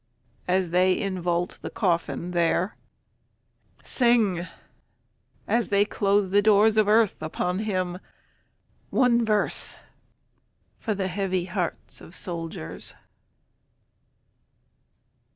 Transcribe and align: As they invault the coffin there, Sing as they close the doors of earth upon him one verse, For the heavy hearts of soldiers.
As 0.47 0.71
they 0.71 0.97
invault 0.99 1.59
the 1.61 1.69
coffin 1.69 2.31
there, 2.31 2.75
Sing 3.83 4.47
as 5.47 5.69
they 5.69 5.85
close 5.85 6.31
the 6.31 6.41
doors 6.41 6.75
of 6.75 6.87
earth 6.87 7.21
upon 7.21 7.59
him 7.59 7.99
one 8.89 9.23
verse, 9.23 9.75
For 10.79 10.95
the 10.95 11.07
heavy 11.07 11.45
hearts 11.45 12.01
of 12.01 12.15
soldiers. 12.15 12.95